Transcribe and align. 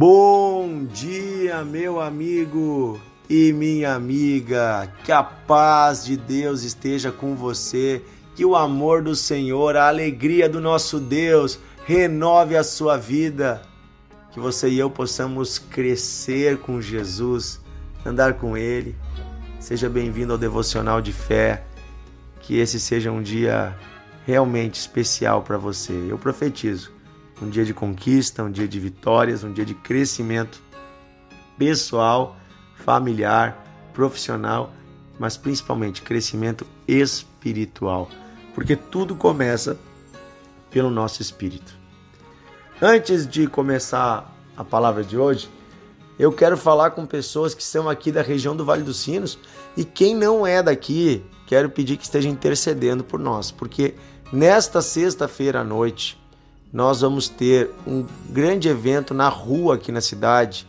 Bom 0.00 0.84
dia, 0.84 1.64
meu 1.64 2.00
amigo 2.00 3.00
e 3.28 3.52
minha 3.52 3.96
amiga. 3.96 4.88
Que 5.02 5.10
a 5.10 5.24
paz 5.24 6.04
de 6.04 6.16
Deus 6.16 6.62
esteja 6.62 7.10
com 7.10 7.34
você, 7.34 8.00
que 8.36 8.44
o 8.44 8.54
amor 8.54 9.02
do 9.02 9.16
Senhor, 9.16 9.76
a 9.76 9.88
alegria 9.88 10.48
do 10.48 10.60
nosso 10.60 11.00
Deus 11.00 11.58
renove 11.84 12.56
a 12.56 12.62
sua 12.62 12.96
vida. 12.96 13.60
Que 14.30 14.38
você 14.38 14.68
e 14.68 14.78
eu 14.78 14.88
possamos 14.88 15.58
crescer 15.58 16.58
com 16.58 16.80
Jesus, 16.80 17.60
andar 18.06 18.34
com 18.34 18.56
Ele. 18.56 18.94
Seja 19.58 19.88
bem-vindo 19.88 20.32
ao 20.32 20.38
devocional 20.38 21.00
de 21.00 21.12
fé. 21.12 21.64
Que 22.42 22.56
esse 22.56 22.78
seja 22.78 23.10
um 23.10 23.20
dia 23.20 23.76
realmente 24.24 24.78
especial 24.78 25.42
para 25.42 25.58
você. 25.58 25.92
Eu 26.08 26.18
profetizo 26.18 26.97
um 27.40 27.48
dia 27.48 27.64
de 27.64 27.72
conquista, 27.72 28.42
um 28.42 28.50
dia 28.50 28.66
de 28.66 28.78
vitórias, 28.80 29.44
um 29.44 29.52
dia 29.52 29.64
de 29.64 29.74
crescimento 29.74 30.60
pessoal, 31.56 32.36
familiar, 32.76 33.64
profissional, 33.92 34.72
mas 35.18 35.36
principalmente 35.36 36.02
crescimento 36.02 36.66
espiritual, 36.86 38.08
porque 38.54 38.76
tudo 38.76 39.16
começa 39.16 39.78
pelo 40.70 40.90
nosso 40.90 41.20
espírito. 41.20 41.76
Antes 42.80 43.26
de 43.26 43.46
começar 43.48 44.32
a 44.56 44.62
palavra 44.62 45.02
de 45.02 45.18
hoje, 45.18 45.50
eu 46.18 46.32
quero 46.32 46.56
falar 46.56 46.90
com 46.92 47.06
pessoas 47.06 47.54
que 47.54 47.62
são 47.62 47.88
aqui 47.88 48.10
da 48.10 48.22
região 48.22 48.54
do 48.56 48.64
Vale 48.64 48.82
dos 48.82 48.98
Sinos 48.98 49.38
e 49.76 49.84
quem 49.84 50.14
não 50.14 50.46
é 50.46 50.62
daqui, 50.62 51.24
quero 51.46 51.70
pedir 51.70 51.96
que 51.96 52.04
esteja 52.04 52.28
intercedendo 52.28 53.02
por 53.02 53.18
nós, 53.18 53.50
porque 53.50 53.94
nesta 54.32 54.82
sexta-feira 54.82 55.60
à 55.60 55.64
noite, 55.64 56.20
nós 56.72 57.00
vamos 57.00 57.28
ter 57.28 57.70
um 57.86 58.04
grande 58.28 58.68
evento 58.68 59.14
na 59.14 59.28
rua 59.28 59.76
aqui 59.76 59.90
na 59.90 60.00
cidade, 60.00 60.66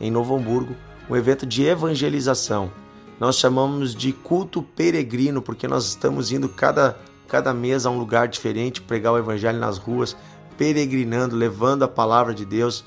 em 0.00 0.10
Novo 0.10 0.36
Hamburgo, 0.36 0.74
um 1.08 1.16
evento 1.16 1.44
de 1.44 1.64
evangelização. 1.64 2.70
Nós 3.18 3.36
chamamos 3.36 3.94
de 3.94 4.12
culto 4.12 4.62
peregrino, 4.62 5.42
porque 5.42 5.66
nós 5.66 5.86
estamos 5.86 6.32
indo 6.32 6.48
cada, 6.48 6.96
cada 7.26 7.52
mês 7.52 7.84
a 7.84 7.90
um 7.90 7.98
lugar 7.98 8.28
diferente, 8.28 8.80
pregar 8.80 9.12
o 9.12 9.18
evangelho 9.18 9.58
nas 9.58 9.76
ruas, 9.76 10.16
peregrinando, 10.56 11.36
levando 11.36 11.82
a 11.82 11.88
palavra 11.88 12.32
de 12.32 12.44
Deus, 12.44 12.84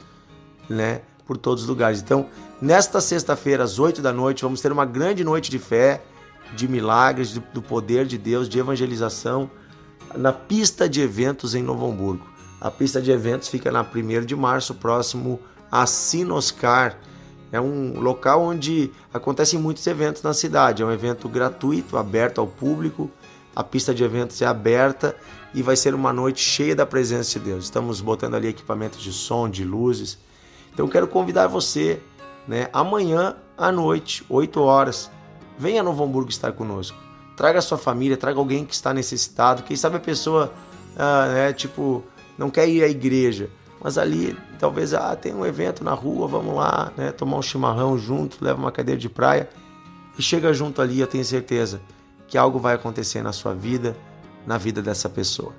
né, 0.70 1.02
por 1.28 1.38
todos 1.38 1.64
os 1.64 1.70
lugares. 1.70 2.02
Então, 2.02 2.28
nesta 2.62 3.02
sexta-feira, 3.02 3.64
às 3.64 3.78
8 3.78 4.02
da 4.02 4.14
noite, 4.14 4.44
vamos 4.44 4.62
ter 4.62 4.72
uma 4.72 4.86
grande 4.86 5.24
noite 5.24 5.52
de 5.52 5.60
fé, 5.60 6.02
de 6.56 6.68
milagres, 6.68 7.38
do 7.54 7.62
poder 7.62 8.06
de 8.06 8.18
Deus, 8.18 8.48
de 8.48 8.58
evangelização, 8.58 9.52
na 10.16 10.32
pista 10.32 10.88
de 10.88 11.02
eventos 11.02 11.56
em 11.56 11.62
Novo 11.62 11.86
Hamburgo. 11.86 12.33
A 12.64 12.72
pista 12.72 13.02
de 13.02 13.12
eventos 13.12 13.50
fica 13.50 13.70
na 13.70 13.82
1 13.82 14.26
de 14.26 14.38
março, 14.38 14.74
próximo 14.74 15.38
a 15.70 15.86
Sinoscar. 15.86 16.98
É 17.52 17.60
um 17.60 18.00
local 18.00 18.42
onde 18.42 18.90
acontecem 19.14 19.60
muitos 19.60 19.86
eventos 19.86 20.24
na 20.24 20.34
cidade. 20.34 20.82
É 20.82 20.86
um 20.86 20.92
evento 20.92 21.28
gratuito, 21.28 21.98
aberto 21.98 22.40
ao 22.40 22.48
público. 22.48 23.12
A 23.54 23.66
pista 23.66 23.94
de 23.94 24.02
eventos 24.02 24.42
é 24.42 24.46
aberta 24.46 25.14
e 25.54 25.62
vai 25.62 25.76
ser 25.76 25.94
uma 25.94 26.14
noite 26.14 26.40
cheia 26.40 26.74
da 26.74 26.86
presença 26.86 27.38
de 27.38 27.48
Deus. 27.48 27.66
Estamos 27.66 28.00
botando 28.00 28.36
ali 28.36 28.48
equipamentos 28.48 29.02
de 29.02 29.12
som, 29.12 29.50
de 29.50 29.66
luzes. 29.66 30.18
Então 30.74 30.88
quero 30.88 31.06
convidar 31.10 31.48
você, 31.48 32.02
né, 32.48 32.70
amanhã 32.72 33.36
à 33.58 33.74
noite, 33.74 34.26
8 34.30 34.62
horas, 34.62 35.12
venha 35.60 35.82
a 35.82 35.84
Novo 35.84 36.02
Hamburgo 36.02 36.30
estar 36.30 36.54
conosco. 36.54 36.98
Traga 37.36 37.60
a 37.60 37.62
sua 37.62 37.78
família, 37.78 38.16
traga 38.16 38.40
alguém 38.40 38.64
que 38.64 38.74
está 38.74 38.94
necessitado. 38.94 39.64
Quem 39.64 39.76
sabe 39.76 39.98
a 39.98 40.00
pessoa, 40.00 40.54
ah, 40.96 41.28
né, 41.28 41.54
tipo, 41.54 42.04
não 42.38 42.50
quer 42.50 42.68
ir 42.68 42.84
à 42.84 42.88
igreja, 42.88 43.50
mas 43.82 43.98
ali 43.98 44.38
talvez 44.60 44.94
ah, 44.94 45.16
tem 45.16 45.34
um 45.34 45.46
evento 45.46 45.84
na 45.84 45.94
rua, 45.94 46.28
vamos 46.28 46.56
lá, 46.56 46.92
né, 46.96 47.12
tomar 47.12 47.38
um 47.38 47.42
chimarrão 47.42 47.98
junto, 47.98 48.44
leva 48.44 48.60
uma 48.60 48.72
cadeira 48.72 49.00
de 49.00 49.10
praia 49.10 49.50
e 50.18 50.22
chega 50.22 50.54
junto 50.54 50.82
ali, 50.82 51.00
eu 51.00 51.08
tenho 51.08 51.26
certeza 51.26 51.82
que 52.28 52.38
algo 52.38 52.60
vai 52.60 52.76
acontecer 52.76 53.22
na 53.22 53.32
sua 53.32 53.54
vida, 53.54 53.96
na 54.46 54.58
vida 54.58 54.82
dessa 54.82 55.10
pessoa. 55.10 55.54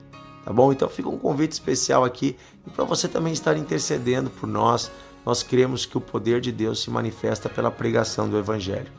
Tá 0.45 0.53
bom? 0.53 0.73
Então 0.73 0.89
fica 0.89 1.09
um 1.09 1.19
convite 1.19 1.53
especial 1.53 2.05
aqui 2.05 2.37
e 2.67 2.71
para 2.71 2.85
você 2.85 3.09
também 3.09 3.33
estar 3.33 3.57
intercedendo 3.57 4.29
por 4.29 4.47
nós. 4.47 4.91
Nós 5.25 5.43
cremos 5.43 5.87
que 5.87 5.97
o 5.97 6.01
poder 6.01 6.41
de 6.41 6.53
Deus 6.53 6.83
se 6.83 6.91
manifesta 6.91 7.49
pela 7.49 7.71
pregação 7.71 8.29
do 8.29 8.37
evangelho. 8.37 8.93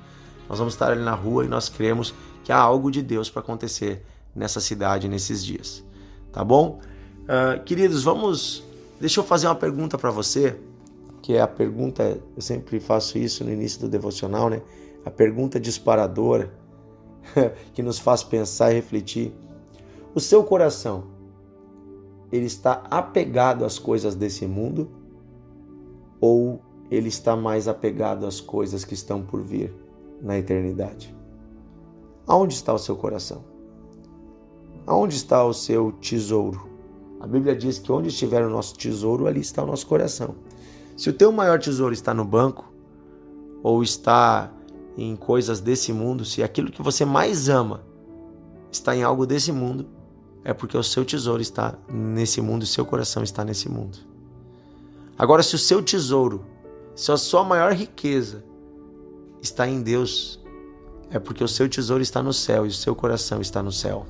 Nós 0.50 0.58
vamos 0.58 0.74
estar 0.74 0.91
ali 0.91 1.03
na 1.03 1.14
rua 1.14 1.46
e 1.46 1.47
nós 1.47 1.69
cremos 1.69 2.14
que 2.44 2.52
há 2.52 2.58
algo 2.58 2.90
de 2.90 3.02
Deus 3.02 3.30
para 3.30 3.41
acontecer 3.41 4.03
nessa 4.35 4.59
cidade 4.59 5.08
nesses 5.08 5.44
dias. 5.44 5.84
Tá 6.31 6.44
bom? 6.44 6.80
Uh, 7.25 7.63
queridos, 7.63 8.03
vamos. 8.03 8.63
Deixa 9.00 9.19
eu 9.19 9.24
fazer 9.24 9.47
uma 9.47 9.56
pergunta 9.56 9.97
para 9.97 10.12
você, 10.12 10.56
que 11.24 11.34
é 11.34 11.41
a 11.41 11.47
pergunta, 11.47 12.22
eu 12.36 12.41
sempre 12.41 12.80
faço 12.80 13.18
isso 13.18 13.44
no 13.44 13.52
início 13.52 13.81
do 13.81 13.90
devocional, 13.90 14.47
né? 14.47 14.62
A 15.03 15.09
pergunta 15.09 15.59
disparadora 15.59 16.53
que 17.74 17.81
nos 17.81 17.97
faz 17.97 18.24
pensar 18.24 18.72
e 18.72 18.75
refletir. 18.75 19.34
O 20.14 20.19
seu 20.19 20.44
coração, 20.44 21.06
ele 22.31 22.46
está 22.46 22.84
apegado 22.91 23.66
às 23.66 23.80
coisas 23.80 24.14
desse 24.14 24.46
mundo 24.46 24.88
ou 26.22 26.62
ele 26.91 27.08
está 27.08 27.35
mais 27.35 27.68
apegado 27.68 28.28
às 28.28 28.40
coisas 28.40 28.85
que 28.85 28.94
estão 28.94 29.24
por 29.24 29.41
vir 29.41 29.74
na 30.22 30.38
eternidade? 30.38 31.14
Aonde 32.28 32.53
está 32.53 32.72
o 32.72 32.80
seu 32.80 32.96
coração? 32.96 33.44
Aonde 34.85 35.16
está 35.16 35.44
o 35.44 35.53
seu 35.53 35.91
tesouro? 35.94 36.75
A 37.25 37.28
Bíblia 37.28 37.56
diz 37.56 37.80
que 37.80 37.91
onde 37.91 38.09
estiver 38.09 38.46
o 38.46 38.50
nosso 38.52 38.75
tesouro, 38.75 39.25
ali 39.25 39.40
está 39.40 39.63
o 39.63 39.66
nosso 39.66 39.88
coração. 39.88 40.36
Se 40.96 41.09
o 41.09 41.13
teu 41.13 41.31
maior 41.31 41.58
tesouro 41.58 41.91
está 41.91 42.13
no 42.13 42.24
banco, 42.24 42.72
ou 43.63 43.81
está 43.81 44.52
em 44.96 45.16
coisas 45.16 45.59
desse 45.59 45.91
mundo, 45.91 46.24
se 46.24 46.44
aquilo 46.44 46.72
que 46.72 46.84
você 46.84 47.03
mais 47.03 47.50
ama 47.50 47.81
está 48.72 48.96
em 48.96 49.02
algo 49.02 49.25
desse 49.25 49.52
mundo, 49.52 49.88
é 50.44 50.53
porque 50.53 50.78
o 50.78 50.84
seu 50.84 51.03
tesouro 51.03 51.41
está 51.41 51.74
nesse 51.91 52.41
mundo 52.41 52.62
e 52.62 52.68
seu 52.68 52.85
coração 52.85 53.24
está 53.24 53.44
nesse 53.44 53.68
mundo. 53.68 53.97
Agora, 55.18 55.41
se 55.41 55.56
o 55.56 55.58
seu 55.58 55.81
tesouro, 55.81 56.46
se 56.96 57.12
a 57.12 57.18
sua 57.18 57.44
maior 57.44 57.74
riqueza 57.74 58.44
está 59.41 59.68
em 59.68 59.81
Deus, 59.81 60.40
é 61.09 61.18
porque 61.18 61.44
o 61.44 61.47
seu 61.47 61.68
tesouro 61.68 62.03
está 62.03 62.22
no 62.22 62.31
céu 62.31 62.68
e 62.68 62.69
o 62.69 62.74
seu 62.74 62.96
coração 62.96 63.41
está 63.41 63.64
no 63.64 63.72
céu. 63.72 64.06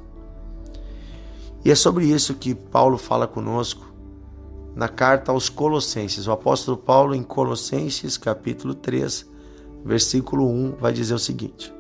E 1.65 1.71
é 1.71 1.75
sobre 1.75 2.05
isso 2.05 2.35
que 2.35 2.53
Paulo 2.53 2.95
fala 2.95 3.25
conosco 3.27 3.91
na 4.75 4.87
carta 4.87 5.31
aos 5.31 5.49
Colossenses. 5.49 6.27
O 6.27 6.31
apóstolo 6.31 6.77
Paulo, 6.77 7.15
em 7.15 7.23
Colossenses, 7.23 8.19
capítulo 8.19 8.75
3, 8.75 9.27
versículo 9.83 10.47
1, 10.47 10.75
vai 10.79 10.93
dizer 10.93 11.15
o 11.15 11.19
seguinte: 11.19 11.73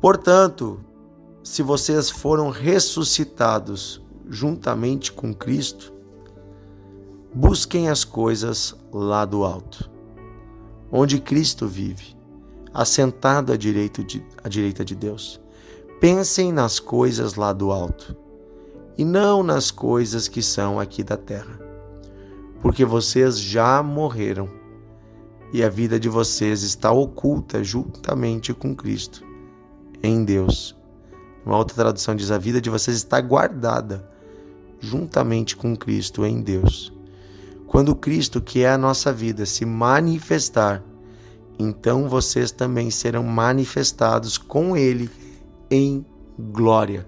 Portanto, 0.00 0.80
se 1.44 1.62
vocês 1.62 2.08
foram 2.08 2.48
ressuscitados 2.48 4.00
juntamente 4.26 5.12
com 5.12 5.34
Cristo, 5.34 5.92
busquem 7.34 7.90
as 7.90 8.02
coisas 8.02 8.74
lá 8.90 9.26
do 9.26 9.44
alto, 9.44 9.90
onde 10.90 11.20
Cristo 11.20 11.66
vive, 11.66 12.16
assentado 12.72 13.52
à 13.52 13.58
direita 13.58 14.02
de, 14.02 14.24
à 14.42 14.48
direita 14.48 14.82
de 14.82 14.94
Deus. 14.94 15.38
Pensem 16.00 16.50
nas 16.50 16.80
coisas 16.80 17.34
lá 17.34 17.52
do 17.52 17.70
alto 17.70 18.16
e 18.96 19.04
não 19.04 19.42
nas 19.42 19.70
coisas 19.70 20.28
que 20.28 20.42
são 20.42 20.78
aqui 20.78 21.02
da 21.02 21.16
terra. 21.16 21.58
Porque 22.60 22.84
vocês 22.84 23.38
já 23.38 23.82
morreram 23.82 24.48
e 25.52 25.62
a 25.62 25.68
vida 25.68 25.98
de 25.98 26.08
vocês 26.08 26.62
está 26.62 26.90
oculta 26.92 27.64
juntamente 27.64 28.54
com 28.54 28.74
Cristo 28.74 29.24
em 30.02 30.24
Deus. 30.24 30.76
Uma 31.44 31.56
outra 31.56 31.74
tradução 31.74 32.14
diz: 32.14 32.30
a 32.30 32.38
vida 32.38 32.60
de 32.60 32.70
vocês 32.70 32.96
está 32.96 33.20
guardada 33.20 34.08
juntamente 34.78 35.56
com 35.56 35.76
Cristo 35.76 36.24
em 36.24 36.40
Deus. 36.40 36.92
Quando 37.66 37.94
Cristo, 37.94 38.40
que 38.40 38.62
é 38.62 38.70
a 38.70 38.78
nossa 38.78 39.12
vida, 39.12 39.46
se 39.46 39.64
manifestar, 39.64 40.82
então 41.58 42.08
vocês 42.08 42.50
também 42.50 42.90
serão 42.90 43.22
manifestados 43.22 44.38
com 44.38 44.76
Ele 44.76 45.10
em 45.70 46.04
glória. 46.38 47.06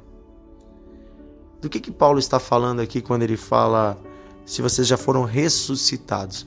Do 1.62 1.68
que, 1.68 1.78
que 1.78 1.92
Paulo 1.92 2.18
está 2.18 2.40
falando 2.40 2.80
aqui 2.80 3.00
quando 3.00 3.22
ele 3.22 3.36
fala 3.36 3.96
se 4.44 4.60
vocês 4.60 4.84
já 4.84 4.96
foram 4.96 5.22
ressuscitados? 5.22 6.44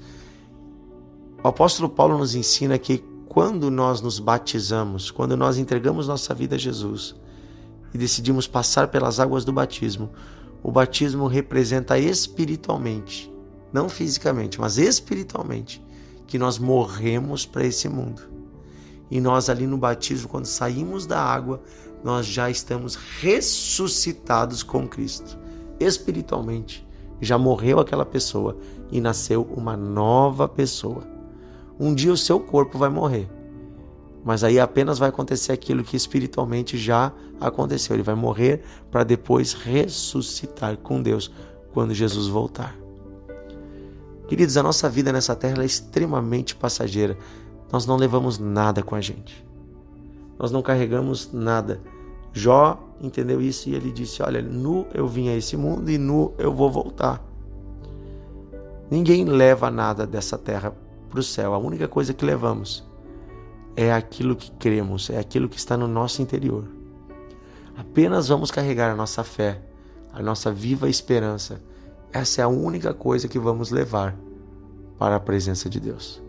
O 1.42 1.48
apóstolo 1.48 1.88
Paulo 1.88 2.18
nos 2.18 2.36
ensina 2.36 2.78
que 2.78 2.98
quando 3.26 3.72
nós 3.72 4.02
nos 4.02 4.20
batizamos, 4.20 5.10
quando 5.10 5.38
nós 5.38 5.58
entregamos 5.58 6.10
nossa 6.10 6.34
vida 6.34 6.56
a 6.56 6.60
Jesus 6.60 7.16
e 7.94 7.98
decidimos 7.98 8.46
passar 8.46 8.90
pelas 8.90 9.18
águas 9.18 9.46
do 9.46 9.54
batismo, 9.54 10.10
o 10.62 10.70
batismo 10.70 11.28
representa 11.28 11.98
espiritualmente, 11.98 13.32
não 13.72 13.88
fisicamente, 13.88 14.60
mas 14.60 14.78
espiritualmente, 14.78 15.82
que 16.28 16.38
nós 16.38 16.58
morremos 16.58 17.46
para 17.46 17.66
esse 17.66 17.88
mundo. 17.88 18.35
E 19.10 19.22
nós 19.22 19.50
ali 19.50 19.68
no 19.68 19.78
batismo, 19.78 20.28
quando 20.28 20.46
saímos 20.46 21.06
da 21.06 21.22
água, 21.22 21.62
nós 22.04 22.26
já 22.26 22.50
estamos 22.50 22.96
ressuscitados 22.96 24.64
com 24.64 24.88
Cristo, 24.88 25.38
espiritualmente, 25.80 26.86
já 27.22 27.38
morreu 27.38 27.80
aquela 27.80 28.06
pessoa 28.06 28.58
e 28.92 29.02
nasceu 29.02 29.44
uma 29.44 29.76
nova 29.76 30.48
pessoa. 30.48 31.04
Um 31.80 31.94
dia 31.94 32.12
o 32.12 32.18
seu 32.18 32.40
corpo 32.40 32.78
vai 32.78 32.90
morrer, 32.90 33.30
mas 34.24 34.44
aí 34.44 34.60
apenas 34.60 34.98
vai 34.98 35.10
acontecer 35.10 35.52
aquilo 35.52 35.84
que 35.84 35.96
espiritualmente 35.96 36.78
já 36.78 37.12
aconteceu. 37.40 37.96
Ele 37.96 38.04
vai 38.04 38.16
morrer 38.16 38.64
para 38.90 39.04
depois 39.04 39.54
ressuscitar 39.54 40.78
com 40.78 41.02
Deus 41.02 41.32
quando 41.74 41.94
Jesus 41.94 42.28
voltar. 42.28 42.76
Queridos, 44.28 44.58
a 44.58 44.64
nossa 44.64 44.90
vida 44.90 45.12
nessa 45.14 45.36
terra 45.36 45.62
é 45.62 45.66
extremamente 45.66 46.56
passageira. 46.56 47.18
Nós 47.76 47.86
não 47.86 47.98
levamos 47.98 48.40
nada 48.40 48.82
com 48.82 48.96
a 48.96 49.02
gente. 49.02 49.46
Nós 50.40 50.50
não 50.50 50.62
carregamos 50.62 51.34
nada. 51.34 51.82
Jó 52.32 52.82
entendeu 53.02 53.42
isso 53.42 53.68
e 53.68 53.76
ele 53.76 53.92
disse: 53.92 54.24
Olha, 54.24 54.42
nu 54.42 54.88
eu 54.94 55.06
vim 55.06 55.28
a 55.28 55.36
esse 55.36 55.58
mundo 55.58 55.92
e 55.92 55.98
nu 55.98 56.34
eu 56.38 56.54
vou 56.54 56.72
voltar. 56.72 57.22
Ninguém 58.90 59.26
leva 59.26 59.70
nada 59.70 60.08
dessa 60.08 60.38
terra 60.38 60.74
para 61.10 61.20
o 61.20 61.24
céu. 61.24 61.54
A 61.54 61.58
única 61.58 61.86
coisa 61.86 62.14
que 62.14 62.24
levamos 62.24 62.82
é 63.76 63.92
aquilo 63.92 64.38
que 64.38 64.52
cremos, 64.52 65.10
é 65.10 65.20
aquilo 65.20 65.50
que 65.50 65.58
está 65.58 65.76
no 65.76 65.86
nosso 65.86 66.22
interior. 66.22 66.64
Apenas 67.76 68.30
vamos 68.30 68.52
carregar 68.52 68.90
a 68.90 68.96
nossa 68.96 69.22
fé, 69.22 69.62
a 70.14 70.24
nossa 70.24 70.50
viva 70.50 70.88
esperança. 70.88 71.62
Essa 72.14 72.40
é 72.40 72.46
a 72.46 72.48
única 72.48 72.94
coisa 72.94 73.28
que 73.28 73.38
vamos 73.38 73.70
levar 73.70 74.16
para 74.98 75.18
a 75.18 75.20
presença 75.20 75.70
de 75.70 75.82
Deus. 75.82 76.24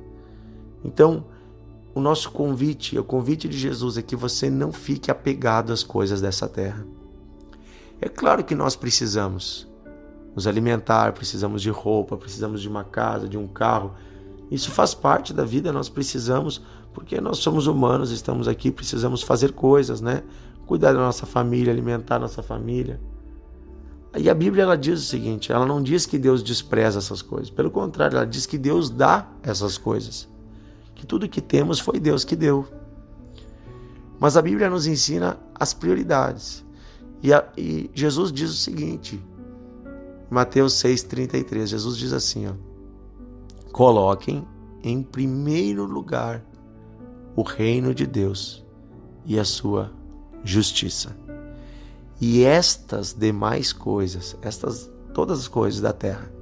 Então, 0.84 1.24
o 1.96 2.00
nosso 2.00 2.30
convite, 2.30 2.98
o 2.98 3.02
convite 3.02 3.48
de 3.48 3.56
Jesus 3.56 3.96
é 3.96 4.02
que 4.02 4.14
você 4.14 4.50
não 4.50 4.70
fique 4.70 5.10
apegado 5.10 5.72
às 5.72 5.82
coisas 5.82 6.20
dessa 6.20 6.46
terra. 6.46 6.86
É 7.98 8.06
claro 8.06 8.44
que 8.44 8.54
nós 8.54 8.76
precisamos 8.76 9.66
nos 10.34 10.46
alimentar, 10.46 11.14
precisamos 11.14 11.62
de 11.62 11.70
roupa, 11.70 12.14
precisamos 12.14 12.60
de 12.60 12.68
uma 12.68 12.84
casa, 12.84 13.26
de 13.26 13.38
um 13.38 13.48
carro. 13.48 13.94
Isso 14.50 14.70
faz 14.70 14.92
parte 14.92 15.32
da 15.32 15.42
vida, 15.42 15.72
nós 15.72 15.88
precisamos, 15.88 16.60
porque 16.92 17.18
nós 17.18 17.38
somos 17.38 17.66
humanos, 17.66 18.10
estamos 18.10 18.46
aqui, 18.46 18.70
precisamos 18.70 19.22
fazer 19.22 19.52
coisas, 19.52 20.02
né? 20.02 20.22
Cuidar 20.66 20.92
da 20.92 20.98
nossa 20.98 21.24
família, 21.24 21.72
alimentar 21.72 22.18
nossa 22.18 22.42
família. 22.42 23.00
E 24.14 24.28
a 24.28 24.34
Bíblia 24.34 24.64
ela 24.64 24.76
diz 24.76 25.00
o 25.00 25.06
seguinte: 25.06 25.50
ela 25.50 25.64
não 25.64 25.82
diz 25.82 26.04
que 26.04 26.18
Deus 26.18 26.42
despreza 26.42 26.98
essas 26.98 27.22
coisas, 27.22 27.48
pelo 27.48 27.70
contrário, 27.70 28.18
ela 28.18 28.26
diz 28.26 28.44
que 28.44 28.58
Deus 28.58 28.90
dá 28.90 29.26
essas 29.42 29.78
coisas 29.78 30.35
que 30.96 31.06
tudo 31.06 31.28
que 31.28 31.40
temos 31.40 31.78
foi 31.78 32.00
Deus 32.00 32.24
que 32.24 32.34
deu. 32.34 32.66
Mas 34.18 34.36
a 34.36 34.42
Bíblia 34.42 34.68
nos 34.68 34.86
ensina 34.86 35.38
as 35.54 35.72
prioridades. 35.72 36.64
E, 37.22 37.32
a, 37.32 37.46
e 37.56 37.90
Jesus 37.94 38.32
diz 38.32 38.50
o 38.50 38.54
seguinte, 38.54 39.22
Mateus 40.30 40.74
6,33, 40.82 41.66
Jesus 41.66 41.96
diz 41.96 42.12
assim: 42.12 42.48
ó, 42.48 42.52
coloquem 43.72 44.46
em 44.82 45.02
primeiro 45.02 45.84
lugar 45.84 46.44
o 47.36 47.42
reino 47.42 47.94
de 47.94 48.06
Deus 48.06 48.64
e 49.24 49.38
a 49.38 49.44
sua 49.44 49.92
justiça. 50.42 51.16
E 52.18 52.42
estas 52.42 53.12
demais 53.12 53.72
coisas, 53.72 54.36
estas 54.40 54.90
todas 55.12 55.40
as 55.40 55.48
coisas 55.48 55.80
da 55.80 55.92
terra, 55.92 56.32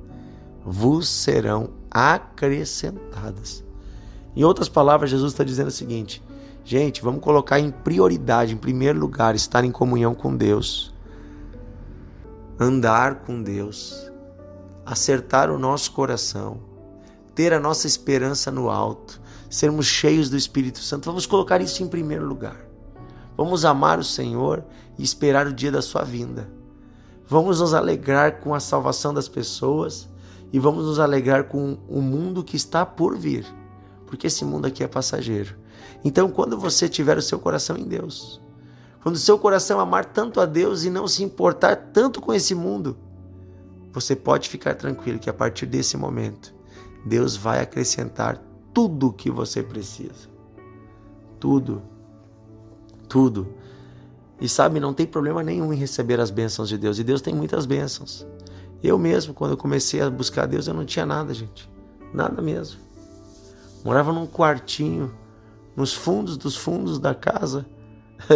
vos 0.64 1.08
serão 1.08 1.70
acrescentadas. 1.90 3.64
Em 4.36 4.42
outras 4.42 4.68
palavras, 4.68 5.10
Jesus 5.10 5.32
está 5.32 5.44
dizendo 5.44 5.68
o 5.68 5.72
seguinte: 5.72 6.22
gente, 6.64 7.02
vamos 7.02 7.22
colocar 7.22 7.60
em 7.60 7.70
prioridade, 7.70 8.52
em 8.52 8.56
primeiro 8.56 8.98
lugar, 8.98 9.34
estar 9.34 9.64
em 9.64 9.70
comunhão 9.70 10.14
com 10.14 10.36
Deus, 10.36 10.92
andar 12.58 13.20
com 13.20 13.42
Deus, 13.42 14.10
acertar 14.84 15.50
o 15.50 15.58
nosso 15.58 15.92
coração, 15.92 16.58
ter 17.34 17.52
a 17.52 17.60
nossa 17.60 17.86
esperança 17.86 18.50
no 18.50 18.70
alto, 18.70 19.20
sermos 19.48 19.86
cheios 19.86 20.28
do 20.28 20.36
Espírito 20.36 20.80
Santo. 20.80 21.06
Vamos 21.06 21.26
colocar 21.26 21.60
isso 21.60 21.82
em 21.82 21.88
primeiro 21.88 22.26
lugar. 22.26 22.56
Vamos 23.36 23.64
amar 23.64 23.98
o 23.98 24.04
Senhor 24.04 24.64
e 24.98 25.02
esperar 25.02 25.46
o 25.46 25.52
dia 25.52 25.70
da 25.70 25.82
sua 25.82 26.02
vinda. 26.02 26.48
Vamos 27.26 27.60
nos 27.60 27.72
alegrar 27.72 28.40
com 28.40 28.54
a 28.54 28.60
salvação 28.60 29.14
das 29.14 29.28
pessoas 29.28 30.08
e 30.52 30.58
vamos 30.58 30.84
nos 30.84 31.00
alegrar 31.00 31.44
com 31.44 31.78
o 31.88 32.00
mundo 32.00 32.44
que 32.44 32.56
está 32.56 32.84
por 32.84 33.16
vir 33.16 33.44
porque 34.14 34.28
esse 34.28 34.44
mundo 34.44 34.66
aqui 34.66 34.84
é 34.84 34.86
passageiro. 34.86 35.56
Então, 36.04 36.30
quando 36.30 36.56
você 36.56 36.88
tiver 36.88 37.18
o 37.18 37.22
seu 37.22 37.38
coração 37.38 37.76
em 37.76 37.84
Deus, 37.84 38.40
quando 39.02 39.16
o 39.16 39.18
seu 39.18 39.36
coração 39.36 39.80
amar 39.80 40.04
tanto 40.04 40.40
a 40.40 40.46
Deus 40.46 40.84
e 40.84 40.90
não 40.90 41.08
se 41.08 41.24
importar 41.24 41.74
tanto 41.92 42.20
com 42.20 42.32
esse 42.32 42.54
mundo, 42.54 42.96
você 43.92 44.14
pode 44.14 44.48
ficar 44.48 44.74
tranquilo 44.74 45.18
que 45.18 45.28
a 45.28 45.34
partir 45.34 45.66
desse 45.66 45.96
momento, 45.96 46.54
Deus 47.04 47.36
vai 47.36 47.60
acrescentar 47.60 48.40
tudo 48.72 49.08
o 49.08 49.12
que 49.12 49.30
você 49.30 49.62
precisa. 49.62 50.28
Tudo. 51.40 51.82
Tudo. 53.08 53.48
E 54.40 54.48
sabe, 54.48 54.78
não 54.78 54.94
tem 54.94 55.06
problema 55.06 55.42
nenhum 55.42 55.72
em 55.72 55.76
receber 55.76 56.20
as 56.20 56.30
bênçãos 56.30 56.68
de 56.68 56.78
Deus. 56.78 56.98
E 56.98 57.04
Deus 57.04 57.20
tem 57.20 57.34
muitas 57.34 57.66
bênçãos. 57.66 58.24
Eu 58.82 58.96
mesmo, 58.96 59.34
quando 59.34 59.52
eu 59.52 59.56
comecei 59.56 60.00
a 60.00 60.08
buscar 60.08 60.46
Deus, 60.46 60.68
eu 60.68 60.74
não 60.74 60.84
tinha 60.84 61.04
nada, 61.04 61.34
gente. 61.34 61.68
Nada 62.12 62.40
mesmo. 62.40 62.84
Morava 63.84 64.12
num 64.12 64.26
quartinho, 64.26 65.14
nos 65.76 65.92
fundos 65.92 66.38
dos 66.38 66.56
fundos 66.56 66.98
da 66.98 67.14
casa. 67.14 67.66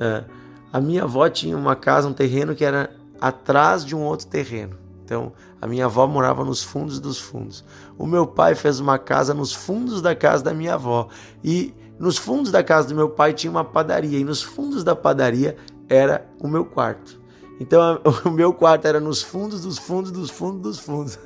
é, 0.00 0.24
a 0.72 0.80
minha 0.80 1.04
avó 1.04 1.28
tinha 1.28 1.56
uma 1.56 1.76
casa, 1.76 2.08
um 2.08 2.12
terreno 2.12 2.54
que 2.54 2.64
era 2.64 2.90
atrás 3.20 3.84
de 3.84 3.94
um 3.94 4.02
outro 4.02 4.26
terreno. 4.26 4.76
Então, 5.04 5.32
a 5.60 5.66
minha 5.66 5.86
avó 5.86 6.06
morava 6.06 6.44
nos 6.44 6.62
fundos 6.62 6.98
dos 6.98 7.18
fundos. 7.18 7.64
O 7.98 8.06
meu 8.06 8.26
pai 8.26 8.54
fez 8.54 8.80
uma 8.80 8.98
casa 8.98 9.34
nos 9.34 9.52
fundos 9.52 10.00
da 10.00 10.14
casa 10.14 10.42
da 10.42 10.54
minha 10.54 10.74
avó. 10.74 11.08
E 11.42 11.74
nos 11.98 12.16
fundos 12.16 12.50
da 12.50 12.62
casa 12.62 12.88
do 12.88 12.94
meu 12.94 13.10
pai 13.10 13.32
tinha 13.32 13.50
uma 13.50 13.64
padaria. 13.64 14.18
E 14.18 14.24
nos 14.24 14.42
fundos 14.42 14.82
da 14.82 14.94
padaria 14.96 15.56
era 15.88 16.28
o 16.40 16.48
meu 16.48 16.64
quarto. 16.64 17.20
Então, 17.58 18.00
o 18.24 18.30
meu 18.30 18.52
quarto 18.52 18.86
era 18.86 19.00
nos 19.00 19.22
fundos 19.22 19.62
dos 19.62 19.78
fundos 19.78 20.10
dos 20.10 20.30
fundos 20.30 20.62
dos 20.62 20.78
fundos. 20.78 21.18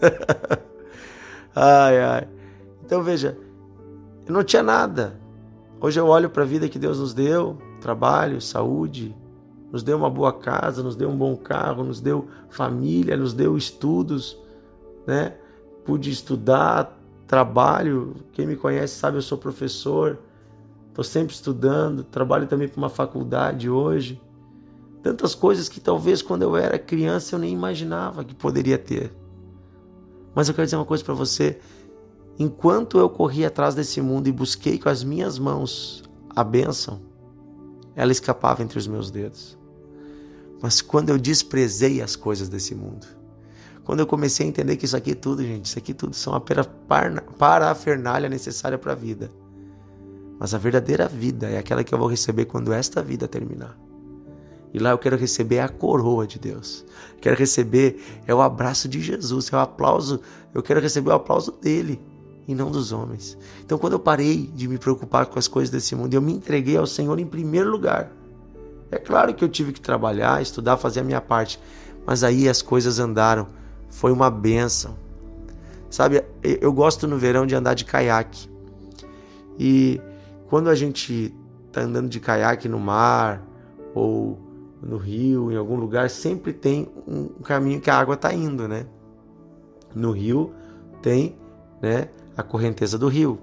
ai, 1.55 2.01
ai. 2.01 2.29
Então 2.85 3.03
veja, 3.03 3.39
eu 4.27 4.33
não 4.33 4.45
tinha 4.45 4.63
nada. 4.63 5.19
Hoje 5.81 5.99
eu 5.99 6.07
olho 6.07 6.29
para 6.29 6.43
a 6.43 6.47
vida 6.47 6.69
que 6.69 6.79
Deus 6.79 6.99
nos 6.99 7.15
deu, 7.15 7.59
trabalho, 7.81 8.41
saúde, 8.41 9.15
nos 9.73 9.83
deu 9.83 9.97
uma 9.97 10.11
boa 10.11 10.33
casa, 10.33 10.83
nos 10.83 10.95
deu 10.95 11.09
um 11.09 11.17
bom 11.17 11.37
carro, 11.37 11.83
nos 11.83 12.01
deu 12.01 12.29
família, 12.49 13.17
nos 13.17 13.33
deu 13.33 13.57
estudos, 13.57 14.39
né? 15.07 15.35
Pude 15.85 16.11
estudar, 16.11 16.99
trabalho. 17.27 18.15
Quem 18.33 18.47
me 18.47 18.57
conhece 18.57 18.95
sabe 18.95 19.17
eu 19.17 19.23
sou 19.23 19.37
professor. 19.37 20.19
Estou 20.89 21.05
sempre 21.05 21.35
estudando, 21.35 22.05
trabalho 22.05 22.47
também 22.47 22.69
para 22.69 22.79
uma 22.79 22.89
faculdade 22.89 23.69
hoje. 23.69 24.21
Tantas 25.03 25.35
coisas 25.35 25.69
que 25.69 25.81
talvez 25.81 26.23
quando 26.23 26.43
eu 26.43 26.57
era 26.57 26.79
criança 26.79 27.35
eu 27.35 27.39
nem 27.39 27.53
imaginava 27.53 28.25
que 28.25 28.35
poderia 28.35 28.79
ter. 28.79 29.13
Mas 30.35 30.49
eu 30.49 30.55
quero 30.55 30.67
dizer 30.67 30.77
uma 30.77 30.85
coisa 30.85 31.05
para 31.05 31.15
você: 31.15 31.59
Enquanto 32.39 32.99
eu 32.99 33.09
corri 33.09 33.45
atrás 33.45 33.75
desse 33.75 34.01
mundo 34.01 34.29
e 34.29 34.33
busquei 34.33 34.79
com 34.79 34.89
as 34.89 35.05
minhas 35.05 35.39
mãos 35.39 36.03
a 36.35 36.43
bênção, 36.43 37.01
ela 37.95 38.11
escapava 38.11 38.63
entre 38.63 38.79
os 38.79 38.89
meus 38.89 39.11
dedos. 39.11 39.57
Mas 40.61 40.81
quando 40.81 41.11
eu 41.11 41.19
desprezei 41.19 42.03
as 42.03 42.17
coisas 42.17 42.49
desse 42.49 42.75
mundo, 42.75 43.07
quando 43.85 44.01
eu 44.01 44.07
comecei 44.07 44.47
a 44.47 44.49
entender 44.49 44.77
que 44.77 44.85
isso 44.85 44.97
aqui 44.97 45.15
tudo, 45.15 45.43
gente, 45.43 45.67
isso 45.67 45.79
aqui 45.79 45.95
tudo 45.95 46.17
são 46.17 46.35
a 46.35 46.41
parafernália 46.41 48.29
necessária 48.29 48.79
para 48.79 48.93
a 48.93 48.97
vida. 48.97 49.31
Mas 50.39 50.55
a 50.55 50.59
verdadeira 50.59 51.07
vida 51.07 51.49
é 51.49 51.59
aquela 51.59 51.85
que 51.85 51.95
eu 51.95 51.99
vou 51.99 52.09
receber 52.09 52.47
quando 52.47 52.73
esta 52.73 53.03
vida 53.03 53.29
terminar. 53.29 53.79
E 54.73 54.79
lá 54.81 54.91
eu 54.91 54.99
quero 54.99 55.17
receber 55.17 55.61
a 55.61 55.69
coroa 55.69 56.27
de 56.27 56.39
Deus. 56.41 56.85
Quero 57.21 57.37
receber 57.37 58.03
é 58.27 58.35
o 58.35 58.43
abraço 58.43 58.89
de 58.89 59.01
Jesus, 59.01 59.53
é 59.53 59.57
o 59.57 59.61
aplauso. 59.61 60.21
Eu 60.53 60.65
quero 60.65 60.81
receber 60.81 61.11
o 61.11 61.15
aplauso 61.15 61.53
dele 61.53 62.01
e 62.47 62.55
não 62.55 62.71
dos 62.71 62.93
homens. 62.93 63.37
Então, 63.65 63.79
quando 63.79 63.95
eu 63.95 63.99
parei 63.99 64.51
de 64.55 64.69
me 64.69 64.79
preocupar 64.79 65.27
com 65.27 65.39
as 65.39 65.49
coisas 65.49 65.71
desse 65.71 65.95
mundo, 65.95 66.15
eu 66.15 66.23
me 66.23 66.33
entreguei 66.33 66.77
ao 66.77 66.87
Senhor 66.87 67.19
em 67.19 67.27
primeiro 67.27 67.71
lugar. 67.71 68.13
É 68.91 68.99
claro 68.99 69.35
que 69.35 69.43
eu 69.43 69.49
tive 69.49 69.73
que 69.73 69.81
trabalhar, 69.81 70.41
estudar, 70.41 70.77
fazer 70.77 71.01
a 71.01 71.05
minha 71.05 71.21
parte, 71.21 71.59
mas 72.07 72.23
aí 72.23 72.49
as 72.49 72.63
coisas 72.63 72.99
andaram. 72.99 73.47
Foi 73.89 74.13
uma 74.13 74.31
benção. 74.31 74.97
Sabe, 75.89 76.25
eu 76.43 76.73
gosto 76.73 77.07
no 77.07 77.17
verão 77.17 77.47
de 77.47 77.55
andar 77.55 77.75
de 77.75 77.85
caiaque. 77.85 78.49
E 79.59 80.01
quando 80.49 80.69
a 80.69 80.75
gente 80.75 81.35
está 81.69 81.83
andando 81.83 82.09
de 82.09 82.21
caiaque 82.21 82.69
no 82.69 82.79
mar 82.79 83.43
ou 83.95 84.39
no 84.83 84.97
rio, 84.97 85.51
em 85.51 85.57
algum 85.57 85.77
lugar, 85.77 86.11
sempre 86.11 86.53
tem 86.53 86.89
um 87.07 87.29
caminho 87.43 87.81
que 87.81 87.91
a 87.91 87.99
água 87.99 88.15
está 88.15 88.35
indo, 88.35 88.69
né? 88.69 88.87
No 89.95 90.11
rio 90.11 90.53
tem, 91.01 91.37
né, 91.81 92.09
a 92.37 92.43
correnteza 92.43 92.99
do 92.99 93.09
rio. 93.09 93.39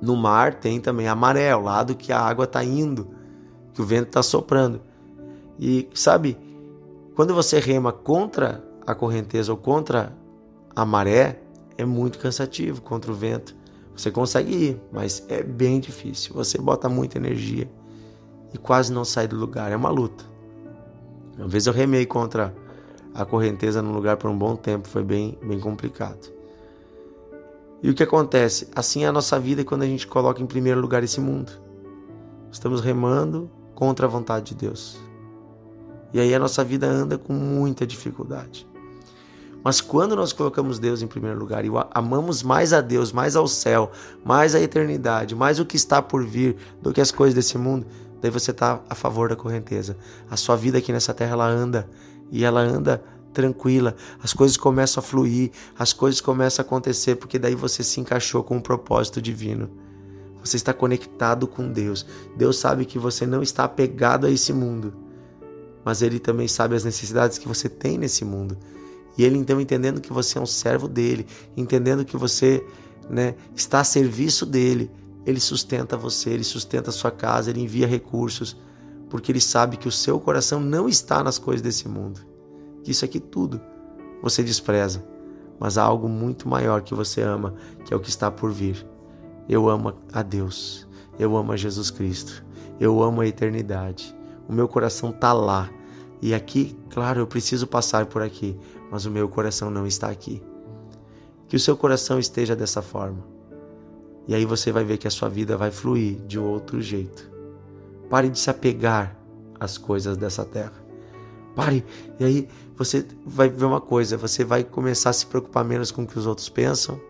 No 0.00 0.16
mar 0.16 0.54
tem 0.54 0.80
também 0.80 1.08
a 1.08 1.14
maré, 1.14 1.54
o 1.54 1.60
lado 1.60 1.94
que 1.94 2.12
a 2.12 2.20
água 2.20 2.44
está 2.44 2.62
indo, 2.62 3.08
que 3.72 3.82
o 3.82 3.84
vento 3.84 4.08
está 4.08 4.22
soprando. 4.22 4.80
E 5.58 5.88
sabe, 5.94 6.38
quando 7.14 7.34
você 7.34 7.58
rema 7.58 7.92
contra 7.92 8.64
a 8.86 8.94
correnteza 8.94 9.52
ou 9.52 9.58
contra 9.58 10.12
a 10.74 10.84
maré 10.84 11.40
é 11.76 11.84
muito 11.84 12.18
cansativo, 12.18 12.80
contra 12.80 13.10
o 13.10 13.14
vento. 13.14 13.56
Você 13.94 14.10
consegue 14.10 14.54
ir, 14.54 14.80
mas 14.92 15.24
é 15.28 15.42
bem 15.42 15.80
difícil. 15.80 16.32
Você 16.34 16.58
bota 16.58 16.88
muita 16.88 17.18
energia 17.18 17.68
e 18.54 18.58
quase 18.58 18.92
não 18.92 19.04
sai 19.04 19.26
do 19.26 19.36
lugar. 19.36 19.72
É 19.72 19.76
uma 19.76 19.90
luta. 19.90 20.24
Uma 21.36 21.48
vez 21.48 21.66
eu 21.66 21.72
remei 21.72 22.06
contra 22.06 22.54
a 23.14 23.24
correnteza 23.24 23.82
no 23.82 23.92
lugar 23.92 24.16
por 24.16 24.30
um 24.30 24.38
bom 24.38 24.54
tempo, 24.54 24.86
foi 24.86 25.02
bem, 25.02 25.36
bem 25.42 25.58
complicado. 25.58 26.37
E 27.82 27.90
o 27.90 27.94
que 27.94 28.02
acontece? 28.02 28.68
Assim 28.74 29.04
é 29.04 29.06
a 29.06 29.12
nossa 29.12 29.38
vida 29.38 29.64
quando 29.64 29.82
a 29.82 29.86
gente 29.86 30.06
coloca 30.06 30.42
em 30.42 30.46
primeiro 30.46 30.80
lugar 30.80 31.04
esse 31.04 31.20
mundo. 31.20 31.52
Estamos 32.50 32.80
remando 32.80 33.50
contra 33.74 34.06
a 34.06 34.08
vontade 34.08 34.46
de 34.46 34.54
Deus. 34.56 34.98
E 36.12 36.18
aí 36.18 36.34
a 36.34 36.38
nossa 36.38 36.64
vida 36.64 36.86
anda 36.86 37.16
com 37.16 37.32
muita 37.32 37.86
dificuldade. 37.86 38.66
Mas 39.62 39.80
quando 39.80 40.16
nós 40.16 40.32
colocamos 40.32 40.78
Deus 40.78 41.02
em 41.02 41.06
primeiro 41.06 41.38
lugar 41.38 41.64
e 41.64 41.68
amamos 41.92 42.42
mais 42.42 42.72
a 42.72 42.80
Deus, 42.80 43.12
mais 43.12 43.36
ao 43.36 43.46
céu, 43.46 43.90
mais 44.24 44.54
a 44.54 44.60
eternidade, 44.60 45.34
mais 45.34 45.60
o 45.60 45.66
que 45.66 45.76
está 45.76 46.00
por 46.00 46.24
vir 46.24 46.56
do 46.80 46.92
que 46.92 47.00
as 47.00 47.12
coisas 47.12 47.34
desse 47.34 47.58
mundo, 47.58 47.86
daí 48.20 48.30
você 48.30 48.50
está 48.50 48.80
a 48.88 48.94
favor 48.94 49.28
da 49.28 49.36
correnteza. 49.36 49.96
A 50.30 50.36
sua 50.36 50.56
vida 50.56 50.78
aqui 50.78 50.92
nessa 50.92 51.12
terra 51.12 51.32
ela 51.32 51.46
anda 51.46 51.88
e 52.30 52.44
ela 52.44 52.60
anda 52.60 53.02
tranquila, 53.32 53.94
as 54.22 54.32
coisas 54.32 54.56
começam 54.56 55.00
a 55.00 55.04
fluir, 55.04 55.50
as 55.78 55.92
coisas 55.92 56.20
começam 56.20 56.62
a 56.62 56.66
acontecer 56.66 57.16
porque 57.16 57.38
daí 57.38 57.54
você 57.54 57.82
se 57.82 58.00
encaixou 58.00 58.42
com 58.42 58.56
um 58.56 58.60
propósito 58.60 59.20
divino. 59.20 59.70
Você 60.42 60.56
está 60.56 60.72
conectado 60.72 61.46
com 61.46 61.70
Deus. 61.70 62.06
Deus 62.36 62.58
sabe 62.58 62.84
que 62.84 62.98
você 62.98 63.26
não 63.26 63.42
está 63.42 63.64
apegado 63.64 64.26
a 64.26 64.30
esse 64.30 64.52
mundo, 64.52 64.94
mas 65.84 66.00
Ele 66.00 66.18
também 66.18 66.48
sabe 66.48 66.74
as 66.74 66.84
necessidades 66.84 67.38
que 67.38 67.48
você 67.48 67.68
tem 67.68 67.98
nesse 67.98 68.24
mundo. 68.24 68.56
E 69.18 69.24
ele 69.24 69.36
então 69.36 69.60
entendendo 69.60 70.00
que 70.00 70.12
você 70.12 70.38
é 70.38 70.40
um 70.40 70.46
servo 70.46 70.86
dele, 70.86 71.26
entendendo 71.56 72.04
que 72.04 72.16
você 72.16 72.64
né, 73.10 73.34
está 73.54 73.80
a 73.80 73.84
serviço 73.84 74.46
dele, 74.46 74.88
ele 75.26 75.40
sustenta 75.40 75.96
você, 75.96 76.30
ele 76.30 76.44
sustenta 76.44 76.90
a 76.90 76.92
sua 76.92 77.10
casa, 77.10 77.50
ele 77.50 77.60
envia 77.60 77.86
recursos, 77.86 78.56
porque 79.10 79.32
ele 79.32 79.40
sabe 79.40 79.76
que 79.76 79.88
o 79.88 79.92
seu 79.92 80.20
coração 80.20 80.60
não 80.60 80.88
está 80.88 81.22
nas 81.22 81.36
coisas 81.36 81.60
desse 81.60 81.88
mundo. 81.88 82.20
Que 82.82 82.90
isso 82.90 83.04
aqui 83.04 83.20
tudo 83.20 83.60
você 84.22 84.42
despreza, 84.42 85.04
mas 85.58 85.78
há 85.78 85.82
algo 85.82 86.08
muito 86.08 86.48
maior 86.48 86.82
que 86.82 86.94
você 86.94 87.22
ama, 87.22 87.54
que 87.84 87.92
é 87.92 87.96
o 87.96 88.00
que 88.00 88.08
está 88.08 88.30
por 88.30 88.50
vir. 88.50 88.86
Eu 89.48 89.68
amo 89.68 89.94
a 90.12 90.22
Deus, 90.22 90.86
eu 91.18 91.36
amo 91.36 91.52
a 91.52 91.56
Jesus 91.56 91.90
Cristo, 91.90 92.44
eu 92.78 93.02
amo 93.02 93.20
a 93.20 93.26
eternidade. 93.26 94.14
O 94.48 94.52
meu 94.52 94.68
coração 94.68 95.10
está 95.10 95.32
lá. 95.32 95.70
E 96.20 96.34
aqui, 96.34 96.76
claro, 96.90 97.20
eu 97.20 97.26
preciso 97.26 97.66
passar 97.66 98.06
por 98.06 98.22
aqui, 98.22 98.58
mas 98.90 99.06
o 99.06 99.10
meu 99.10 99.28
coração 99.28 99.70
não 99.70 99.86
está 99.86 100.08
aqui. 100.08 100.42
Que 101.46 101.56
o 101.56 101.60
seu 101.60 101.76
coração 101.76 102.18
esteja 102.18 102.56
dessa 102.56 102.82
forma. 102.82 103.24
E 104.26 104.34
aí 104.34 104.44
você 104.44 104.70
vai 104.72 104.84
ver 104.84 104.98
que 104.98 105.06
a 105.06 105.10
sua 105.10 105.28
vida 105.28 105.56
vai 105.56 105.70
fluir 105.70 106.16
de 106.26 106.38
outro 106.38 106.80
jeito. 106.80 107.30
Pare 108.10 108.28
de 108.28 108.38
se 108.38 108.50
apegar 108.50 109.16
às 109.58 109.78
coisas 109.78 110.16
dessa 110.16 110.44
terra. 110.44 110.87
Pare, 111.54 111.84
e 112.20 112.24
aí 112.24 112.48
você 112.76 113.06
vai 113.24 113.48
ver 113.48 113.64
uma 113.64 113.80
coisa: 113.80 114.16
você 114.16 114.44
vai 114.44 114.64
começar 114.64 115.10
a 115.10 115.12
se 115.12 115.26
preocupar 115.26 115.64
menos 115.64 115.90
com 115.90 116.02
o 116.02 116.06
que 116.06 116.18
os 116.18 116.26
outros 116.26 116.48
pensam, 116.48 117.00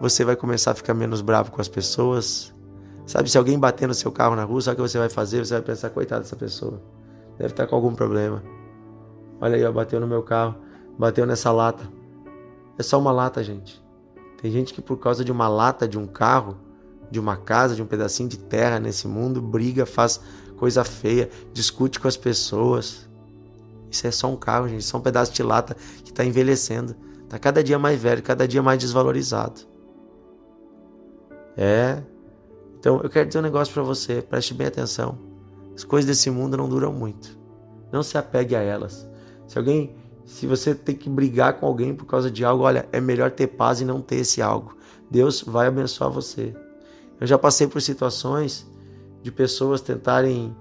você 0.00 0.24
vai 0.24 0.36
começar 0.36 0.72
a 0.72 0.74
ficar 0.74 0.94
menos 0.94 1.20
bravo 1.20 1.50
com 1.50 1.60
as 1.60 1.68
pessoas. 1.68 2.54
Sabe, 3.06 3.30
se 3.30 3.38
alguém 3.38 3.56
bater 3.58 3.86
no 3.86 3.94
seu 3.94 4.10
carro 4.10 4.34
na 4.34 4.42
rua, 4.42 4.60
sabe 4.60 4.80
o 4.80 4.84
que 4.84 4.90
você 4.90 4.98
vai 4.98 5.08
fazer? 5.08 5.44
Você 5.44 5.54
vai 5.54 5.62
pensar, 5.62 5.90
coitado 5.90 6.22
dessa 6.22 6.34
pessoa, 6.34 6.82
deve 7.38 7.52
estar 7.52 7.66
com 7.68 7.76
algum 7.76 7.94
problema. 7.94 8.42
Olha 9.40 9.54
aí, 9.54 9.64
ó, 9.64 9.70
bateu 9.70 10.00
no 10.00 10.08
meu 10.08 10.24
carro 10.24 10.56
bateu 10.98 11.26
nessa 11.26 11.52
lata. 11.52 11.88
É 12.78 12.82
só 12.82 12.98
uma 12.98 13.12
lata, 13.12 13.42
gente. 13.42 13.82
Tem 14.40 14.50
gente 14.50 14.72
que 14.72 14.82
por 14.82 14.98
causa 14.98 15.24
de 15.24 15.32
uma 15.32 15.48
lata 15.48 15.88
de 15.88 15.98
um 15.98 16.06
carro, 16.06 16.56
de 17.10 17.18
uma 17.20 17.36
casa, 17.36 17.74
de 17.74 17.82
um 17.82 17.86
pedacinho 17.86 18.28
de 18.28 18.38
terra 18.38 18.78
nesse 18.78 19.06
mundo, 19.06 19.40
briga, 19.40 19.86
faz 19.86 20.20
coisa 20.56 20.84
feia, 20.84 21.30
discute 21.52 22.00
com 22.00 22.08
as 22.08 22.16
pessoas. 22.16 23.05
Isso 23.90 24.06
é 24.06 24.10
só 24.10 24.28
um 24.28 24.36
carro, 24.36 24.68
gente, 24.68 24.84
só 24.84 24.98
um 24.98 25.00
pedaço 25.00 25.32
de 25.32 25.42
lata 25.42 25.76
que 26.04 26.10
está 26.10 26.24
envelhecendo. 26.24 26.96
Está 27.24 27.38
cada 27.38 27.62
dia 27.62 27.78
mais 27.78 28.00
velho, 28.00 28.22
cada 28.22 28.46
dia 28.46 28.62
mais 28.62 28.78
desvalorizado. 28.78 29.60
É. 31.56 32.02
Então 32.78 33.00
eu 33.02 33.10
quero 33.10 33.26
dizer 33.26 33.38
um 33.38 33.42
negócio 33.42 33.72
para 33.72 33.82
você, 33.82 34.22
preste 34.22 34.54
bem 34.54 34.66
atenção. 34.66 35.18
As 35.74 35.84
coisas 35.84 36.06
desse 36.06 36.30
mundo 36.30 36.56
não 36.56 36.68
duram 36.68 36.92
muito. 36.92 37.38
Não 37.92 38.02
se 38.02 38.16
apegue 38.16 38.54
a 38.54 38.60
elas. 38.60 39.08
Se 39.46 39.58
alguém 39.58 39.94
se 40.26 40.44
você 40.44 40.74
tem 40.74 40.94
que 40.96 41.08
brigar 41.08 41.54
com 41.54 41.66
alguém 41.66 41.94
por 41.94 42.04
causa 42.04 42.28
de 42.28 42.44
algo, 42.44 42.64
olha, 42.64 42.88
é 42.90 43.00
melhor 43.00 43.30
ter 43.30 43.46
paz 43.46 43.80
e 43.80 43.84
não 43.84 44.02
ter 44.02 44.16
esse 44.16 44.42
algo. 44.42 44.76
Deus 45.08 45.40
vai 45.40 45.68
abençoar 45.68 46.10
você. 46.10 46.52
Eu 47.20 47.26
já 47.26 47.38
passei 47.38 47.68
por 47.68 47.80
situações 47.80 48.68
de 49.22 49.30
pessoas 49.30 49.80
tentarem, 49.80 50.54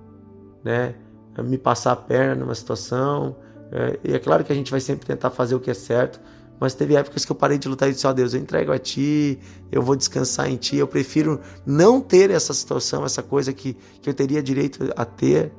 né, 0.64 0.96
me 1.44 1.58
passar 1.58 1.92
a 1.92 1.96
perna 1.96 2.36
numa 2.36 2.56
situação. 2.56 3.36
É, 3.72 4.00
e 4.04 4.14
é 4.14 4.20
claro 4.20 4.44
que 4.44 4.52
a 4.52 4.56
gente 4.56 4.72
vai 4.72 4.80
sempre 4.80 5.06
tentar 5.06 5.30
fazer 5.30 5.56
o 5.56 5.60
que 5.60 5.70
é 5.70 5.74
certo, 5.74 6.20
mas 6.60 6.74
teve 6.74 6.96
épocas 6.96 7.26
que 7.26 7.32
eu 7.32 7.36
parei 7.36 7.58
de 7.58 7.68
lutar 7.68 7.90
e 7.90 7.92
disse: 7.92 8.08
Ó 8.08 8.12
oh, 8.12 8.14
Deus, 8.14 8.34
eu 8.34 8.40
entrego 8.40 8.72
a 8.72 8.80
Ti, 8.80 9.40
eu 9.72 9.82
vou 9.82 9.96
descansar 9.96 10.50
em 10.50 10.56
Ti. 10.56 10.78
Eu 10.78 10.88
prefiro 10.88 11.42
não 11.66 12.00
ter 12.00 12.32
essa 12.32 12.54
situação, 12.54 13.04
essa 13.04 13.22
coisa 13.22 13.52
que, 13.52 13.76
que 14.02 14.10
eu 14.10 14.14
teria 14.14 14.42
direito 14.42 14.92
a 14.96 15.04
ter, 15.04 15.52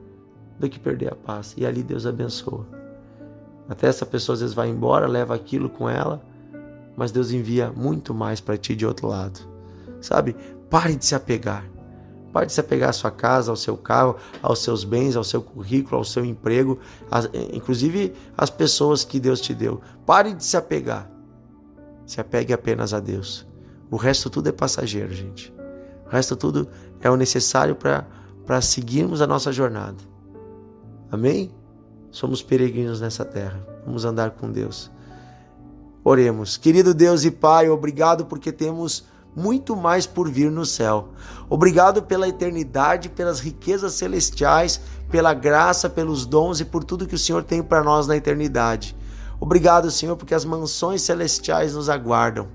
do 0.58 0.68
que 0.68 0.78
perder 0.78 1.12
a 1.12 1.16
paz. 1.16 1.54
E 1.56 1.66
ali 1.66 1.82
Deus 1.82 2.06
abençoa. 2.06 2.66
Até 3.68 3.88
essa 3.88 4.06
pessoa 4.06 4.34
às 4.34 4.40
vezes 4.40 4.54
vai 4.54 4.68
embora, 4.68 5.06
leva 5.06 5.34
aquilo 5.34 5.68
com 5.68 5.88
ela, 5.88 6.22
mas 6.96 7.12
Deus 7.12 7.30
envia 7.30 7.70
muito 7.70 8.14
mais 8.14 8.40
para 8.40 8.56
ti 8.56 8.74
de 8.74 8.86
outro 8.86 9.08
lado. 9.08 9.40
Sabe? 10.00 10.36
Pare 10.70 10.94
de 10.96 11.04
se 11.04 11.14
apegar. 11.14 11.64
Pare 12.36 12.44
de 12.44 12.52
se 12.52 12.60
apegar 12.60 12.90
à 12.90 12.92
sua 12.92 13.10
casa, 13.10 13.50
ao 13.50 13.56
seu 13.56 13.78
carro, 13.78 14.16
aos 14.42 14.58
seus 14.58 14.84
bens, 14.84 15.16
ao 15.16 15.24
seu 15.24 15.40
currículo, 15.40 15.96
ao 15.96 16.04
seu 16.04 16.22
emprego, 16.22 16.78
inclusive 17.50 18.12
às 18.36 18.50
pessoas 18.50 19.06
que 19.06 19.18
Deus 19.18 19.40
te 19.40 19.54
deu. 19.54 19.80
Pare 20.04 20.34
de 20.34 20.44
se 20.44 20.54
apegar. 20.54 21.10
Se 22.04 22.20
apegue 22.20 22.52
apenas 22.52 22.92
a 22.92 23.00
Deus. 23.00 23.46
O 23.90 23.96
resto 23.96 24.28
tudo 24.28 24.50
é 24.50 24.52
passageiro, 24.52 25.14
gente. 25.14 25.50
O 26.06 26.10
resto 26.10 26.36
tudo 26.36 26.68
é 27.00 27.08
o 27.08 27.16
necessário 27.16 27.74
para 27.74 28.60
seguirmos 28.60 29.22
a 29.22 29.26
nossa 29.26 29.50
jornada. 29.50 29.96
Amém? 31.10 31.50
Somos 32.10 32.42
peregrinos 32.42 33.00
nessa 33.00 33.24
terra. 33.24 33.66
Vamos 33.86 34.04
andar 34.04 34.32
com 34.32 34.52
Deus. 34.52 34.90
Oremos. 36.04 36.58
Querido 36.58 36.92
Deus 36.92 37.24
e 37.24 37.30
Pai, 37.30 37.70
obrigado 37.70 38.26
porque 38.26 38.52
temos 38.52 39.06
muito 39.36 39.76
mais 39.76 40.06
por 40.06 40.30
vir 40.30 40.50
no 40.50 40.64
céu. 40.64 41.10
Obrigado 41.50 42.02
pela 42.02 42.26
eternidade, 42.26 43.10
pelas 43.10 43.38
riquezas 43.38 43.92
celestiais, 43.92 44.80
pela 45.10 45.34
graça, 45.34 45.90
pelos 45.90 46.24
dons 46.24 46.58
e 46.58 46.64
por 46.64 46.82
tudo 46.82 47.06
que 47.06 47.14
o 47.14 47.18
Senhor 47.18 47.44
tem 47.44 47.62
para 47.62 47.84
nós 47.84 48.06
na 48.06 48.16
eternidade. 48.16 48.96
Obrigado, 49.38 49.90
Senhor, 49.90 50.16
porque 50.16 50.34
as 50.34 50.46
mansões 50.46 51.02
celestiais 51.02 51.74
nos 51.74 51.90
aguardam. 51.90 52.48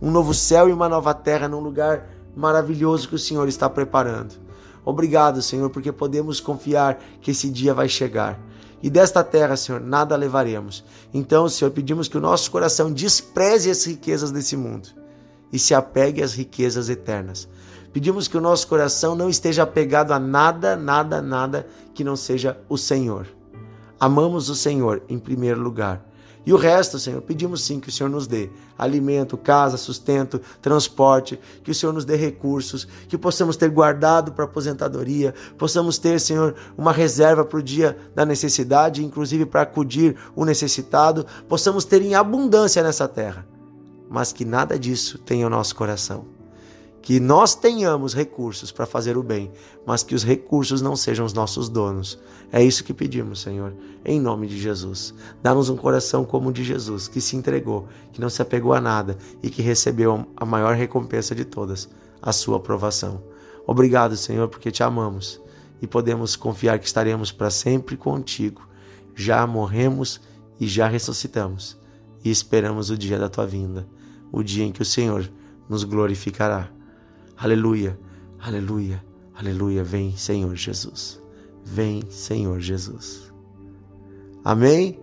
Um 0.00 0.10
novo 0.10 0.34
céu 0.34 0.68
e 0.68 0.72
uma 0.74 0.90
nova 0.90 1.14
terra 1.14 1.48
num 1.48 1.60
lugar 1.60 2.06
maravilhoso 2.36 3.08
que 3.08 3.14
o 3.14 3.18
Senhor 3.18 3.48
está 3.48 3.70
preparando. 3.70 4.34
Obrigado, 4.84 5.40
Senhor, 5.40 5.70
porque 5.70 5.90
podemos 5.90 6.38
confiar 6.38 6.98
que 7.22 7.30
esse 7.30 7.48
dia 7.48 7.72
vai 7.72 7.88
chegar 7.88 8.38
e 8.82 8.90
desta 8.90 9.24
terra, 9.24 9.56
Senhor, 9.56 9.80
nada 9.80 10.14
levaremos. 10.14 10.84
Então, 11.12 11.48
Senhor, 11.48 11.70
pedimos 11.70 12.08
que 12.08 12.18
o 12.18 12.20
nosso 12.20 12.50
coração 12.50 12.92
despreze 12.92 13.70
as 13.70 13.84
riquezas 13.84 14.30
desse 14.30 14.54
mundo 14.54 15.05
e 15.52 15.58
se 15.58 15.74
apegue 15.74 16.22
às 16.22 16.34
riquezas 16.34 16.88
eternas. 16.88 17.48
Pedimos 17.92 18.28
que 18.28 18.36
o 18.36 18.40
nosso 18.40 18.66
coração 18.68 19.14
não 19.14 19.30
esteja 19.30 19.62
apegado 19.62 20.12
a 20.12 20.18
nada, 20.18 20.76
nada, 20.76 21.22
nada 21.22 21.66
que 21.94 22.04
não 22.04 22.16
seja 22.16 22.58
o 22.68 22.76
Senhor. 22.76 23.26
Amamos 23.98 24.48
o 24.50 24.54
Senhor 24.54 25.02
em 25.08 25.18
primeiro 25.18 25.60
lugar 25.60 26.06
e 26.46 26.52
o 26.52 26.56
resto, 26.56 26.96
Senhor, 26.96 27.20
pedimos 27.22 27.62
sim 27.62 27.80
que 27.80 27.88
o 27.88 27.92
Senhor 27.92 28.08
nos 28.08 28.28
dê 28.28 28.48
alimento, 28.78 29.36
casa, 29.36 29.76
sustento, 29.76 30.40
transporte, 30.62 31.40
que 31.64 31.72
o 31.72 31.74
Senhor 31.74 31.92
nos 31.92 32.04
dê 32.04 32.14
recursos, 32.14 32.86
que 33.08 33.18
possamos 33.18 33.56
ter 33.56 33.68
guardado 33.68 34.30
para 34.30 34.44
aposentadoria, 34.44 35.34
possamos 35.58 35.98
ter, 35.98 36.20
Senhor, 36.20 36.54
uma 36.78 36.92
reserva 36.92 37.44
para 37.44 37.58
o 37.58 37.62
dia 37.62 37.98
da 38.14 38.24
necessidade, 38.24 39.04
inclusive 39.04 39.44
para 39.44 39.62
acudir 39.62 40.14
o 40.36 40.44
necessitado, 40.44 41.26
possamos 41.48 41.84
ter 41.84 42.00
em 42.00 42.14
abundância 42.14 42.80
nessa 42.80 43.08
terra, 43.08 43.44
mas 44.08 44.32
que 44.32 44.44
nada 44.44 44.78
disso 44.78 45.18
tenha 45.18 45.46
o 45.46 45.50
nosso 45.50 45.74
coração 45.74 46.36
que 47.06 47.20
nós 47.20 47.54
tenhamos 47.54 48.16
recursos 48.16 48.72
para 48.72 48.84
fazer 48.84 49.16
o 49.16 49.22
bem, 49.22 49.52
mas 49.86 50.02
que 50.02 50.12
os 50.12 50.24
recursos 50.24 50.82
não 50.82 50.96
sejam 50.96 51.24
os 51.24 51.32
nossos 51.32 51.68
donos. 51.68 52.18
É 52.50 52.60
isso 52.60 52.82
que 52.82 52.92
pedimos, 52.92 53.42
Senhor, 53.42 53.72
em 54.04 54.20
nome 54.20 54.48
de 54.48 54.58
Jesus. 54.58 55.14
Dá-nos 55.40 55.68
um 55.68 55.76
coração 55.76 56.24
como 56.24 56.48
o 56.48 56.52
de 56.52 56.64
Jesus, 56.64 57.06
que 57.06 57.20
se 57.20 57.36
entregou, 57.36 57.86
que 58.12 58.20
não 58.20 58.28
se 58.28 58.42
apegou 58.42 58.72
a 58.72 58.80
nada 58.80 59.16
e 59.40 59.48
que 59.48 59.62
recebeu 59.62 60.26
a 60.36 60.44
maior 60.44 60.74
recompensa 60.74 61.32
de 61.32 61.44
todas, 61.44 61.88
a 62.20 62.32
sua 62.32 62.56
aprovação. 62.56 63.22
Obrigado, 63.64 64.16
Senhor, 64.16 64.48
porque 64.48 64.72
te 64.72 64.82
amamos 64.82 65.40
e 65.80 65.86
podemos 65.86 66.34
confiar 66.34 66.80
que 66.80 66.86
estaremos 66.88 67.30
para 67.30 67.50
sempre 67.50 67.96
contigo. 67.96 68.66
Já 69.14 69.46
morremos 69.46 70.20
e 70.58 70.66
já 70.66 70.88
ressuscitamos 70.88 71.78
e 72.24 72.30
esperamos 72.32 72.90
o 72.90 72.98
dia 72.98 73.16
da 73.16 73.28
tua 73.28 73.46
vinda, 73.46 73.86
o 74.32 74.42
dia 74.42 74.64
em 74.64 74.72
que 74.72 74.82
o 74.82 74.84
Senhor 74.84 75.30
nos 75.68 75.84
glorificará. 75.84 76.68
Aleluia, 77.36 77.98
aleluia, 78.38 79.04
aleluia. 79.34 79.82
Vem, 79.84 80.16
Senhor 80.16 80.54
Jesus. 80.54 81.22
Vem, 81.64 82.02
Senhor 82.10 82.60
Jesus. 82.60 83.32
Amém? 84.44 85.00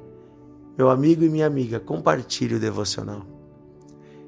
Meu 0.77 0.89
amigo 0.89 1.23
e 1.23 1.29
minha 1.29 1.45
amiga, 1.45 1.79
compartilhe 1.79 2.55
o 2.55 2.59
devocional. 2.59 3.25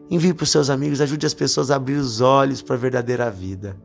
Envie 0.09 0.33
para 0.33 0.43
os 0.43 0.51
seus 0.51 0.69
amigos, 0.69 1.01
ajude 1.01 1.25
as 1.25 1.33
pessoas 1.33 1.71
a 1.71 1.77
abrir 1.77 1.95
os 1.95 2.21
olhos 2.21 2.61
para 2.61 2.75
a 2.75 2.79
verdadeira 2.79 3.31
vida. 3.31 3.75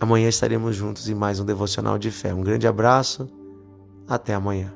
Amanhã 0.00 0.28
estaremos 0.28 0.76
juntos 0.76 1.08
em 1.08 1.14
mais 1.14 1.40
um 1.40 1.44
devocional 1.44 1.98
de 1.98 2.10
fé. 2.10 2.32
Um 2.32 2.42
grande 2.42 2.66
abraço. 2.66 3.28
Até 4.06 4.32
amanhã. 4.32 4.72